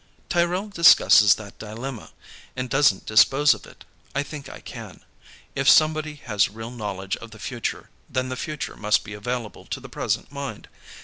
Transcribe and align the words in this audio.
"Tyrrell 0.29 0.69
discusses 0.69 1.35
that 1.35 1.59
dilemma, 1.59 2.09
and 2.55 2.71
doesn't 2.71 3.05
dispose 3.05 3.53
of 3.53 3.67
it. 3.67 3.85
I 4.15 4.23
think 4.23 4.49
I 4.49 4.59
can. 4.59 5.01
If 5.53 5.69
somebody 5.69 6.15
has 6.25 6.49
real 6.49 6.71
knowledge 6.71 7.17
of 7.17 7.29
the 7.29 7.37
future, 7.37 7.91
then 8.09 8.29
the 8.29 8.35
future 8.35 8.75
must 8.75 9.03
be 9.03 9.13
available 9.13 9.67
to 9.67 9.79
the 9.79 9.89
present 9.89 10.31
mind. 10.31 10.67